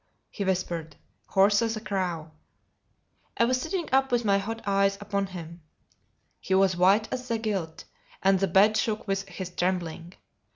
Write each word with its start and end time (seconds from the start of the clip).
he 0.31 0.43
whispered, 0.43 0.95
hoarse 1.27 1.61
as 1.61 1.77
a 1.77 1.79
crow. 1.79 2.31
I 3.37 3.45
was 3.45 3.61
sitting 3.61 3.87
up 3.91 4.11
with 4.11 4.25
my 4.25 4.39
hot 4.39 4.63
eyes 4.65 4.97
upon 4.99 5.27
him. 5.27 5.61
He 6.39 6.55
was 6.55 6.75
white 6.75 7.07
as 7.13 7.27
the 7.27 7.37
quilt, 7.37 7.83
and 8.23 8.39
the 8.39 8.47
bed 8.47 8.77
shook 8.77 9.07
with 9.07 9.29
his 9.29 9.51
trembling. 9.51 10.15